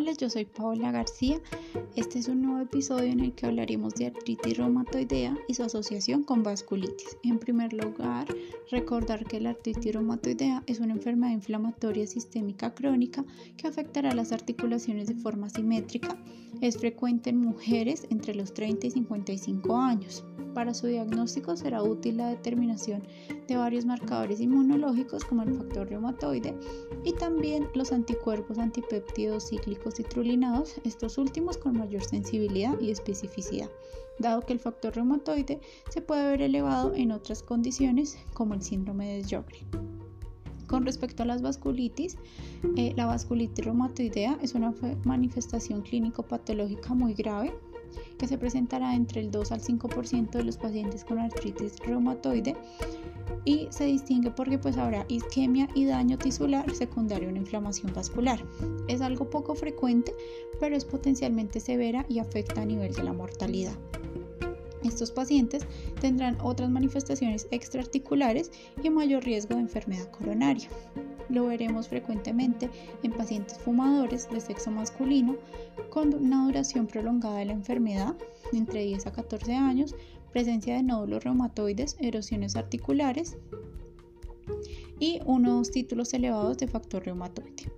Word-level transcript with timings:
Hola, 0.00 0.12
yo 0.12 0.30
soy 0.30 0.44
Paola 0.44 0.92
García. 0.92 1.40
Este 1.96 2.20
es 2.20 2.28
un 2.28 2.42
nuevo 2.42 2.60
episodio 2.60 3.10
en 3.10 3.18
el 3.18 3.34
que 3.34 3.46
hablaremos 3.46 3.96
de 3.96 4.06
artritis 4.06 4.56
reumatoidea 4.56 5.36
y 5.48 5.54
su 5.54 5.64
asociación 5.64 6.22
con 6.22 6.44
vasculitis. 6.44 7.16
En 7.24 7.40
primer 7.40 7.72
lugar, 7.72 8.28
recordar 8.70 9.24
que 9.24 9.40
la 9.40 9.50
artritis 9.50 9.92
reumatoidea 9.94 10.62
es 10.68 10.78
una 10.78 10.92
enfermedad 10.92 11.32
inflamatoria 11.32 12.06
sistémica 12.06 12.76
crónica 12.76 13.24
que 13.56 13.66
afectará 13.66 14.14
las 14.14 14.30
articulaciones 14.30 15.08
de 15.08 15.16
forma 15.16 15.48
simétrica. 15.48 16.16
Es 16.60 16.78
frecuente 16.78 17.30
en 17.30 17.40
mujeres 17.40 18.06
entre 18.10 18.36
los 18.36 18.54
30 18.54 18.86
y 18.86 18.90
55 18.92 19.76
años. 19.76 20.24
Para 20.54 20.74
su 20.74 20.86
diagnóstico 20.88 21.56
será 21.56 21.82
útil 21.82 22.16
la 22.16 22.30
determinación 22.30 23.02
de 23.46 23.56
varios 23.56 23.84
marcadores 23.84 24.40
inmunológicos 24.40 25.24
como 25.24 25.42
el 25.42 25.54
factor 25.54 25.88
reumatoide 25.88 26.52
y 27.04 27.12
también 27.12 27.68
los 27.74 27.92
anticuerpos 27.92 28.58
antipéptidos 28.58 29.50
cíclicos 29.50 29.87
citrulinados, 29.90 30.74
estos 30.84 31.18
últimos 31.18 31.56
con 31.58 31.78
mayor 31.78 32.02
sensibilidad 32.02 32.78
y 32.80 32.90
especificidad, 32.90 33.70
dado 34.18 34.42
que 34.42 34.52
el 34.52 34.60
factor 34.60 34.94
reumatoide 34.94 35.60
se 35.90 36.00
puede 36.00 36.30
ver 36.30 36.42
elevado 36.42 36.94
en 36.94 37.12
otras 37.12 37.42
condiciones 37.42 38.18
como 38.34 38.54
el 38.54 38.62
síndrome 38.62 39.14
de 39.14 39.24
Sjögren. 39.24 39.98
Con 40.66 40.84
respecto 40.84 41.22
a 41.22 41.26
las 41.26 41.40
vasculitis, 41.40 42.18
eh, 42.76 42.92
la 42.94 43.06
vasculitis 43.06 43.64
reumatoidea 43.64 44.38
es 44.42 44.54
una 44.54 44.74
manifestación 45.04 45.80
clínico-patológica 45.82 46.92
muy 46.92 47.14
grave 47.14 47.54
que 48.18 48.26
se 48.26 48.38
presentará 48.38 48.94
entre 48.94 49.20
el 49.20 49.30
2 49.30 49.52
al 49.52 49.60
5% 49.60 50.30
de 50.30 50.44
los 50.44 50.56
pacientes 50.56 51.04
con 51.04 51.18
artritis 51.18 51.78
reumatoide 51.80 52.56
y 53.44 53.68
se 53.70 53.84
distingue 53.84 54.30
porque 54.30 54.58
pues 54.58 54.76
habrá 54.76 55.04
isquemia 55.08 55.68
y 55.74 55.84
daño 55.84 56.18
tisular 56.18 56.74
secundario 56.74 57.28
a 57.28 57.30
una 57.30 57.40
inflamación 57.40 57.92
vascular. 57.94 58.44
Es 58.88 59.00
algo 59.00 59.30
poco 59.30 59.54
frecuente, 59.54 60.14
pero 60.60 60.76
es 60.76 60.84
potencialmente 60.84 61.60
severa 61.60 62.04
y 62.08 62.18
afecta 62.18 62.62
a 62.62 62.66
nivel 62.66 62.92
de 62.92 63.04
la 63.04 63.12
mortalidad. 63.12 63.76
Estos 64.84 65.10
pacientes 65.10 65.66
tendrán 66.00 66.38
otras 66.40 66.70
manifestaciones 66.70 67.48
extraarticulares 67.50 68.52
y 68.82 68.90
mayor 68.90 69.24
riesgo 69.24 69.54
de 69.54 69.62
enfermedad 69.62 70.10
coronaria. 70.10 70.68
Lo 71.28 71.46
veremos 71.46 71.88
frecuentemente 71.88 72.70
en 73.02 73.12
pacientes 73.12 73.58
fumadores 73.58 74.28
de 74.30 74.40
sexo 74.40 74.70
masculino 74.70 75.36
con 75.90 76.14
una 76.14 76.44
duración 76.46 76.86
prolongada 76.86 77.38
de 77.38 77.46
la 77.46 77.52
enfermedad, 77.52 78.14
entre 78.52 78.84
10 78.84 79.06
a 79.06 79.12
14 79.12 79.54
años, 79.54 79.94
presencia 80.32 80.74
de 80.74 80.82
nódulos 80.82 81.24
reumatoides, 81.24 81.96
erosiones 82.00 82.56
articulares 82.56 83.36
y 84.98 85.20
unos 85.26 85.70
títulos 85.70 86.12
elevados 86.14 86.58
de 86.58 86.68
factor 86.68 87.04
reumatoide. 87.04 87.70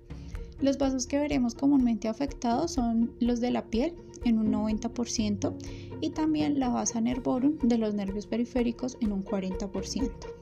Los 0.61 0.77
vasos 0.79 1.07
que 1.07 1.19
veremos 1.19 1.55
comúnmente 1.55 2.09
afectados 2.09 2.73
son 2.73 3.13
los 3.19 3.41
de 3.41 3.51
la 3.51 3.65
piel 3.65 3.95
en 4.25 4.39
un 4.39 4.53
90% 4.53 5.55
y 6.03 6.11
también 6.11 6.59
la 6.59 6.69
basa 6.69 7.01
nervorum 7.01 7.59
de 7.63 7.79
los 7.79 7.95
nervios 7.95 8.27
periféricos 8.27 8.97
en 9.01 9.13
un 9.13 9.25
40% 9.25 10.40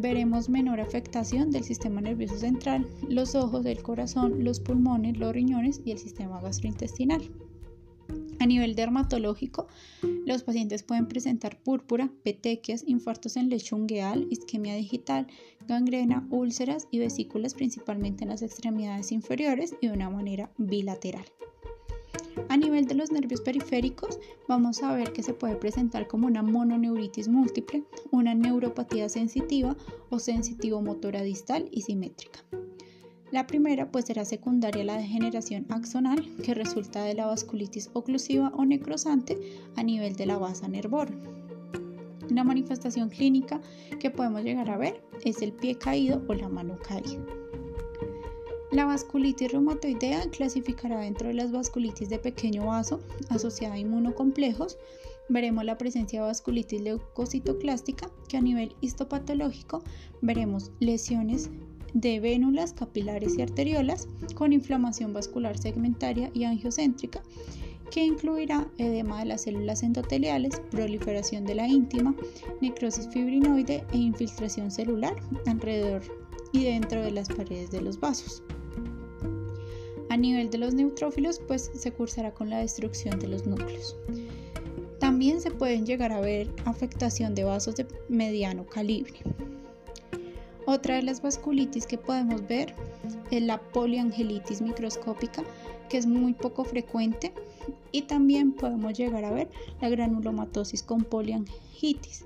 veremos 0.00 0.48
menor 0.48 0.80
afectación 0.80 1.50
del 1.50 1.64
sistema 1.64 2.00
nervioso 2.00 2.38
central, 2.38 2.86
los 3.08 3.34
ojos, 3.34 3.66
el 3.66 3.82
corazón, 3.82 4.44
los 4.44 4.60
pulmones, 4.60 5.18
los 5.18 5.32
riñones 5.32 5.80
y 5.84 5.92
el 5.92 5.98
sistema 5.98 6.40
gastrointestinal. 6.40 7.30
A 8.40 8.46
nivel 8.46 8.74
dermatológico, 8.74 9.68
los 10.24 10.42
pacientes 10.42 10.82
pueden 10.82 11.06
presentar 11.06 11.58
púrpura, 11.62 12.10
petequias, 12.22 12.82
infartos 12.86 13.36
en 13.36 13.50
lecho 13.50 13.76
ungueal, 13.76 14.26
isquemia 14.30 14.74
digital, 14.74 15.26
gangrena, 15.68 16.26
úlceras 16.30 16.88
y 16.90 17.00
vesículas 17.00 17.54
principalmente 17.54 18.24
en 18.24 18.30
las 18.30 18.42
extremidades 18.42 19.12
inferiores 19.12 19.74
y 19.80 19.88
de 19.88 19.92
una 19.92 20.08
manera 20.08 20.50
bilateral. 20.56 21.26
A 22.50 22.56
nivel 22.56 22.86
de 22.86 22.96
los 22.96 23.12
nervios 23.12 23.42
periféricos, 23.42 24.18
vamos 24.48 24.82
a 24.82 24.92
ver 24.92 25.12
que 25.12 25.22
se 25.22 25.32
puede 25.32 25.54
presentar 25.54 26.08
como 26.08 26.26
una 26.26 26.42
mononeuritis 26.42 27.28
múltiple, 27.28 27.84
una 28.10 28.34
neuropatía 28.34 29.08
sensitiva 29.08 29.76
o 30.08 30.18
sensitivo-motora 30.18 31.22
distal 31.22 31.68
y 31.70 31.82
simétrica. 31.82 32.40
La 33.30 33.46
primera 33.46 33.92
pues 33.92 34.06
será 34.06 34.24
secundaria 34.24 34.82
a 34.82 34.86
la 34.86 34.96
degeneración 34.96 35.64
axonal 35.68 36.28
que 36.42 36.54
resulta 36.54 37.04
de 37.04 37.14
la 37.14 37.26
vasculitis 37.26 37.88
oclusiva 37.92 38.52
o 38.56 38.64
necrosante 38.64 39.38
a 39.76 39.84
nivel 39.84 40.16
de 40.16 40.26
la 40.26 40.36
base 40.36 40.68
nervorum. 40.68 41.20
Una 42.28 42.42
manifestación 42.42 43.10
clínica 43.10 43.60
que 44.00 44.10
podemos 44.10 44.42
llegar 44.42 44.70
a 44.70 44.76
ver 44.76 45.00
es 45.24 45.40
el 45.40 45.52
pie 45.52 45.76
caído 45.76 46.20
o 46.26 46.34
la 46.34 46.48
mano 46.48 46.76
caída. 46.80 47.24
La 48.72 48.84
vasculitis 48.84 49.50
reumatoidea 49.50 50.30
clasificará 50.30 51.00
dentro 51.00 51.26
de 51.26 51.34
las 51.34 51.50
vasculitis 51.50 52.08
de 52.08 52.20
pequeño 52.20 52.66
vaso 52.66 53.00
asociada 53.28 53.74
a 53.74 53.78
inmunocomplejos. 53.78 54.78
Veremos 55.28 55.64
la 55.64 55.76
presencia 55.76 56.20
de 56.20 56.28
vasculitis 56.28 56.80
leucocitoclástica, 56.80 58.08
que 58.28 58.36
a 58.36 58.40
nivel 58.40 58.76
histopatológico 58.80 59.82
veremos 60.20 60.70
lesiones 60.78 61.50
de 61.94 62.20
vénulas, 62.20 62.72
capilares 62.72 63.36
y 63.36 63.42
arteriolas 63.42 64.06
con 64.36 64.52
inflamación 64.52 65.12
vascular 65.12 65.58
segmentaria 65.58 66.30
y 66.32 66.44
angiocéntrica, 66.44 67.24
que 67.90 68.04
incluirá 68.04 68.68
edema 68.78 69.18
de 69.18 69.24
las 69.24 69.42
células 69.42 69.82
endoteliales, 69.82 70.60
proliferación 70.70 71.44
de 71.44 71.56
la 71.56 71.66
íntima, 71.66 72.14
necrosis 72.60 73.08
fibrinoide 73.08 73.84
e 73.92 73.98
infiltración 73.98 74.70
celular 74.70 75.16
alrededor 75.46 76.02
y 76.52 76.64
dentro 76.66 77.02
de 77.02 77.10
las 77.10 77.28
paredes 77.28 77.72
de 77.72 77.80
los 77.80 77.98
vasos. 77.98 78.44
A 80.10 80.16
nivel 80.16 80.50
de 80.50 80.58
los 80.58 80.74
neutrófilos, 80.74 81.40
pues 81.46 81.70
se 81.72 81.92
cursará 81.92 82.34
con 82.34 82.50
la 82.50 82.58
destrucción 82.58 83.20
de 83.20 83.28
los 83.28 83.46
núcleos. 83.46 83.96
También 84.98 85.40
se 85.40 85.52
pueden 85.52 85.86
llegar 85.86 86.10
a 86.10 86.20
ver 86.20 86.48
afectación 86.64 87.36
de 87.36 87.44
vasos 87.44 87.76
de 87.76 87.86
mediano 88.08 88.66
calibre. 88.66 89.20
Otra 90.66 90.96
de 90.96 91.02
las 91.02 91.22
vasculitis 91.22 91.86
que 91.86 91.96
podemos 91.96 92.44
ver 92.48 92.74
es 93.30 93.42
la 93.42 93.60
poliangelitis 93.60 94.60
microscópica, 94.60 95.44
que 95.88 95.98
es 95.98 96.06
muy 96.06 96.34
poco 96.34 96.64
frecuente, 96.64 97.32
y 97.92 98.02
también 98.02 98.52
podemos 98.52 98.98
llegar 98.98 99.24
a 99.24 99.30
ver 99.30 99.48
la 99.80 99.90
granulomatosis 99.90 100.82
con 100.82 101.04
poliangitis, 101.04 102.24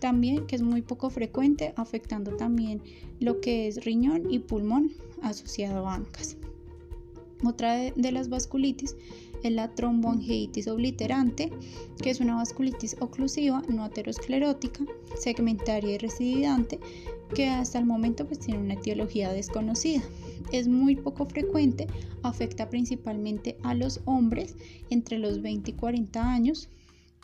también 0.00 0.48
que 0.48 0.56
es 0.56 0.62
muy 0.62 0.82
poco 0.82 1.10
frecuente, 1.10 1.74
afectando 1.76 2.34
también 2.36 2.82
lo 3.20 3.40
que 3.40 3.68
es 3.68 3.84
riñón 3.84 4.32
y 4.32 4.40
pulmón 4.40 4.90
asociado 5.22 5.86
a 5.86 5.94
ANCAS. 5.94 6.36
Otra 7.42 7.74
de, 7.74 8.12
las 8.12 8.28
vasculitis 8.28 8.96
es 9.42 9.52
la 9.52 9.74
tromboangeitis 9.74 10.68
obliterante, 10.68 11.50
que 12.02 12.10
es 12.10 12.20
una 12.20 12.36
vasculitis 12.36 12.96
oclusiva 13.00 13.62
no 13.68 13.84
aterosclerótica, 13.84 14.84
segmentaria 15.18 15.94
y 15.94 15.98
recidivante, 15.98 16.78
que 17.34 17.48
hasta 17.48 17.78
el 17.78 17.86
momento 17.86 18.26
pues 18.26 18.40
tiene 18.40 18.60
una 18.60 18.74
etiología 18.74 19.32
desconocida. 19.32 20.02
Es 20.52 20.68
muy 20.68 20.96
poco 20.96 21.26
frecuente, 21.26 21.86
afecta 22.22 22.68
principalmente 22.68 23.56
a 23.62 23.74
los 23.74 24.00
hombres 24.04 24.56
entre 24.90 25.18
los 25.18 25.40
20 25.40 25.70
y 25.70 25.74
40 25.74 26.32
años 26.32 26.68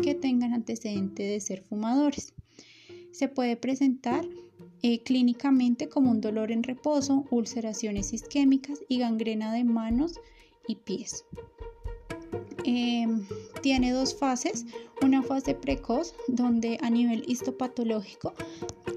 que 0.02 0.14
tengan 0.14 0.54
antecedente 0.54 1.24
de 1.24 1.40
ser 1.40 1.62
fumadores. 1.62 2.32
Se 3.10 3.28
puede 3.28 3.56
presentar 3.56 4.26
eh, 4.82 5.02
clínicamente 5.02 5.88
como 5.88 6.10
un 6.10 6.20
dolor 6.20 6.52
en 6.52 6.62
reposo, 6.62 7.24
ulceraciones 7.30 8.12
isquémicas 8.12 8.80
y 8.88 8.98
gangrena 8.98 9.52
de 9.52 9.64
manos 9.64 10.20
y 10.68 10.76
pies. 10.76 11.24
Em, 12.64 13.24
tiene 13.62 13.92
dos 13.92 14.14
fases, 14.14 14.66
una 15.02 15.22
fase 15.22 15.54
precoz 15.54 16.14
donde 16.26 16.78
a 16.82 16.90
nivel 16.90 17.22
histopatológico 17.28 18.34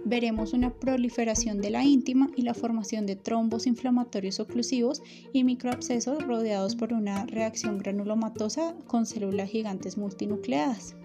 veremos 0.06 0.54
una 0.54 0.74
proliferación 0.74 1.62
de 1.62 1.70
la 1.70 1.84
íntima 1.84 2.32
y 2.36 2.42
la 2.42 2.56
formación 2.56 3.06
de 3.06 3.16
trombos 3.16 3.68
inflamatorios 3.68 4.40
oclusivos 4.40 5.04
y 5.34 5.44
microabscesos 5.44 6.26
rodeados 6.26 6.76
por 6.76 6.94
una 6.94 7.26
reacción 7.28 7.78
granulomatosa 7.78 8.76
con 8.88 9.06
células 9.06 9.52
gigantes 9.52 9.98
multinucleadas. 9.98 10.96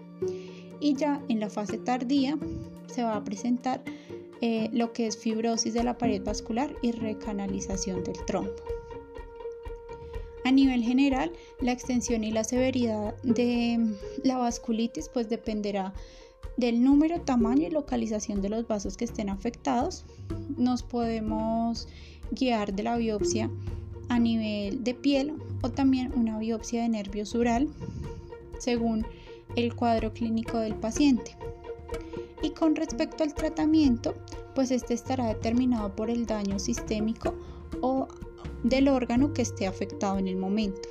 Y 0.79 0.95
ya 0.95 1.23
en 1.29 1.39
la 1.39 1.51
fase 1.51 1.77
tardía 1.77 2.37
se 2.87 3.03
va 3.03 3.15
a 3.15 3.23
presentar 3.23 3.83
eh, 4.41 4.69
lo 4.73 4.93
que 4.93 5.07
es 5.07 5.17
fibrosis 5.17 5.73
de 5.73 5.83
la 5.83 5.97
pared 5.97 6.23
vascular 6.23 6.75
y 6.81 6.91
recanalización 6.91 8.03
del 8.03 8.17
trombo. 8.25 8.53
A 10.43 10.51
nivel 10.51 10.83
general, 10.83 11.31
la 11.59 11.71
extensión 11.71 12.23
y 12.23 12.31
la 12.31 12.43
severidad 12.43 13.15
de 13.23 13.79
la 14.23 14.37
vasculitis 14.37 15.09
pues 15.09 15.27
dependerá 15.27 15.93
del 16.57 16.83
número, 16.83 17.19
tamaño 17.21 17.67
y 17.67 17.71
localización 17.71 18.41
de 18.41 18.49
los 18.49 18.67
vasos 18.67 18.95
que 18.95 19.05
estén 19.05 19.29
afectados. 19.29 20.05
Nos 20.55 20.83
podemos 20.83 21.87
guiar 22.31 22.73
de 22.73 22.83
la 22.83 22.97
biopsia 22.97 23.49
a 24.09 24.19
nivel 24.19 24.83
de 24.83 24.93
piel 24.93 25.33
o 25.61 25.69
también 25.69 26.13
una 26.15 26.37
biopsia 26.37 26.83
de 26.83 26.89
nervio 26.89 27.25
sural 27.25 27.67
según 28.59 29.05
el 29.55 29.75
cuadro 29.75 30.13
clínico 30.13 30.59
del 30.59 30.75
paciente. 30.75 31.35
Y 32.45 32.51
con 32.51 32.75
respecto 32.75 33.23
al 33.23 33.33
tratamiento, 33.33 34.13
pues 34.53 34.69
este 34.69 34.93
estará 34.93 35.25
determinado 35.25 35.95
por 35.95 36.11
el 36.11 36.27
daño 36.27 36.59
sistémico 36.59 37.33
o 37.81 38.07
del 38.61 38.87
órgano 38.87 39.33
que 39.33 39.41
esté 39.41 39.65
afectado 39.65 40.19
en 40.19 40.27
el 40.27 40.35
momento. 40.35 40.87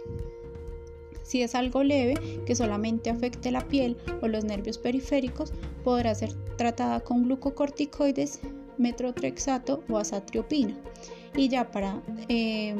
Si 1.23 1.43
es 1.43 1.55
algo 1.55 1.85
leve, 1.85 2.43
que 2.45 2.57
solamente 2.57 3.09
afecte 3.09 3.53
la 3.53 3.61
piel 3.69 3.97
o 4.21 4.27
los 4.27 4.43
nervios 4.43 4.79
periféricos, 4.79 5.53
podrá 5.85 6.13
ser 6.17 6.33
tratada 6.57 6.99
con 6.99 7.23
glucocorticoides, 7.23 8.41
metrotrexato 8.77 9.85
o 9.89 9.99
azatriopina. 9.99 10.77
Y 11.37 11.49
ya 11.49 11.71
para 11.71 12.03
eh, 12.29 12.75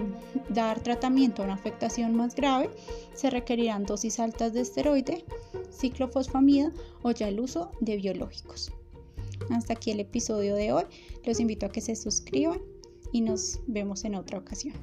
dar 0.49 0.81
tratamiento 0.81 1.43
a 1.43 1.45
una 1.45 1.55
afectación 1.55 2.13
más 2.17 2.35
grave, 2.35 2.71
se 3.15 3.31
requerirán 3.31 3.85
dosis 3.85 4.19
altas 4.19 4.53
de 4.53 4.63
esteroide, 4.63 5.25
ciclofosfamida 5.75 6.73
o 7.03 7.11
ya 7.11 7.29
el 7.29 7.41
uso 7.41 7.71
de 7.81 7.97
biológicos. 7.97 8.73
Hasta 9.51 9.75
aquí 9.75 9.91
el 9.91 10.01
episodio 10.01 10.55
de 10.55 10.73
hoy. 10.73 10.85
Los 11.25 11.41
invito 11.41 11.67
a 11.67 11.69
que 11.69 11.81
se 11.81 11.97
suscriban 11.97 12.61
y 13.13 13.21
nos 13.21 13.61
vemos 13.67 14.05
en 14.05 14.15
otra 14.15 14.39
ocasión. 14.39 14.75